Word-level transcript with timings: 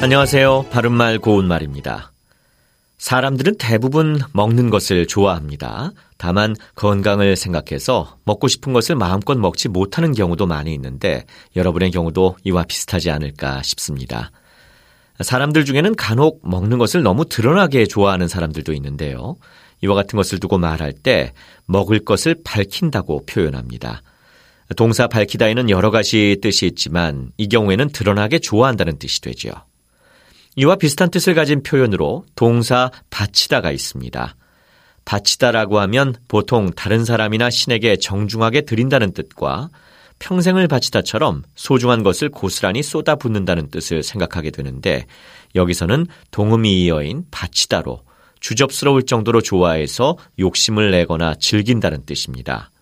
안녕하세요. 0.00 0.66
바른말 0.70 1.18
고운말입니다. 1.18 2.12
사람들은 2.98 3.56
대부분 3.58 4.20
먹는 4.32 4.70
것을 4.70 5.08
좋아합니다. 5.08 5.90
다만 6.16 6.54
건강을 6.76 7.34
생각해서 7.34 8.16
먹고 8.24 8.46
싶은 8.46 8.72
것을 8.72 8.94
마음껏 8.94 9.36
먹지 9.36 9.68
못하는 9.68 10.12
경우도 10.14 10.46
많이 10.46 10.72
있는데 10.72 11.24
여러분의 11.56 11.90
경우도 11.90 12.36
이와 12.44 12.62
비슷하지 12.62 13.10
않을까 13.10 13.62
싶습니다. 13.64 14.30
사람들 15.20 15.64
중에는 15.64 15.96
간혹 15.96 16.42
먹는 16.48 16.78
것을 16.78 17.02
너무 17.02 17.28
드러나게 17.28 17.84
좋아하는 17.86 18.28
사람들도 18.28 18.72
있는데요. 18.74 19.36
이와 19.82 19.96
같은 19.96 20.16
것을 20.16 20.38
두고 20.38 20.58
말할 20.58 20.92
때 20.92 21.32
먹을 21.66 22.04
것을 22.04 22.36
밝힌다고 22.44 23.26
표현합니다. 23.26 24.02
동사 24.76 25.08
밝히다에는 25.08 25.70
여러 25.70 25.90
가지 25.90 26.36
뜻이 26.40 26.66
있지만 26.66 27.32
이 27.36 27.48
경우에는 27.48 27.88
드러나게 27.88 28.38
좋아한다는 28.38 29.00
뜻이 29.00 29.20
되죠. 29.22 29.50
이와 30.58 30.74
비슷한 30.74 31.08
뜻을 31.08 31.34
가진 31.34 31.62
표현으로 31.62 32.24
동사 32.34 32.90
바치다가 33.10 33.70
있습니다. 33.70 34.34
바치다라고 35.04 35.78
하면 35.78 36.16
보통 36.26 36.72
다른 36.72 37.04
사람이나 37.04 37.48
신에게 37.48 37.96
정중하게 37.98 38.62
드린다는 38.62 39.12
뜻과 39.12 39.68
평생을 40.18 40.66
바치다처럼 40.66 41.44
소중한 41.54 42.02
것을 42.02 42.28
고스란히 42.30 42.82
쏟아붓는다는 42.82 43.70
뜻을 43.70 44.02
생각하게 44.02 44.50
되는데 44.50 45.06
여기서는 45.54 46.08
동음이 46.32 46.86
이어인 46.86 47.26
바치다로 47.30 48.02
주접스러울 48.40 49.06
정도로 49.06 49.40
좋아해서 49.40 50.18
욕심을 50.40 50.90
내거나 50.90 51.36
즐긴다는 51.36 52.04
뜻입니다. 52.04 52.72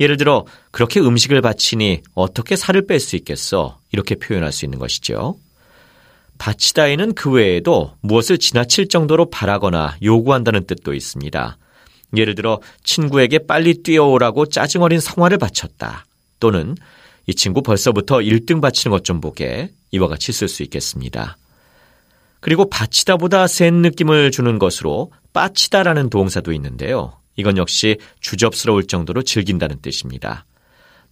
예를 0.00 0.18
들어 0.18 0.44
그렇게 0.70 1.00
음식을 1.00 1.40
바치니 1.40 2.02
어떻게 2.14 2.56
살을 2.56 2.86
뺄 2.86 3.00
수 3.00 3.16
있겠어? 3.16 3.78
이렇게 3.90 4.16
표현할 4.16 4.52
수 4.52 4.66
있는 4.66 4.78
것이죠. 4.78 5.38
바치다에는 6.42 7.14
그 7.14 7.30
외에도 7.30 7.94
무엇을 8.00 8.36
지나칠 8.36 8.88
정도로 8.88 9.30
바라거나 9.30 9.96
요구한다는 10.02 10.66
뜻도 10.66 10.92
있습니다. 10.92 11.56
예를 12.16 12.34
들어 12.34 12.60
친구에게 12.82 13.46
빨리 13.46 13.84
뛰어오라고 13.84 14.46
짜증 14.46 14.82
어린 14.82 14.98
성화를 14.98 15.38
바쳤다. 15.38 16.04
또는 16.40 16.74
이 17.28 17.34
친구 17.36 17.62
벌써부터 17.62 18.16
1등 18.18 18.60
바치는 18.60 18.90
것 18.90 19.04
좀 19.04 19.20
보게 19.20 19.70
이와 19.92 20.08
같이 20.08 20.32
쓸 20.32 20.48
수 20.48 20.64
있겠습니다. 20.64 21.36
그리고 22.40 22.68
바치다보다 22.68 23.46
센 23.46 23.74
느낌을 23.74 24.32
주는 24.32 24.58
것으로 24.58 25.12
빠치다라는 25.32 26.10
동사도 26.10 26.52
있는데요. 26.54 27.12
이건 27.36 27.56
역시 27.56 27.98
주접스러울 28.18 28.88
정도로 28.88 29.22
즐긴다는 29.22 29.80
뜻입니다. 29.80 30.44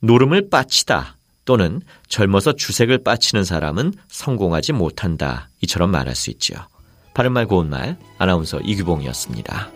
노름을 0.00 0.50
빠치다 0.50 1.18
또는 1.50 1.82
젊어서 2.06 2.52
주색을 2.52 3.02
빠치는 3.02 3.42
사람은 3.42 3.92
성공하지 4.06 4.72
못한다. 4.72 5.48
이처럼 5.62 5.90
말할 5.90 6.14
수 6.14 6.30
있죠. 6.30 6.54
바른말 7.12 7.46
고운말 7.46 7.96
아나운서 8.18 8.60
이규봉이었습니다. 8.60 9.68